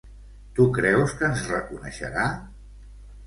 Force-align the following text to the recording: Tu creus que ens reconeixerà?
Tu 0.59 0.63
creus 0.77 1.13
que 1.19 1.27
ens 1.33 1.43
reconeixerà? 1.51 2.23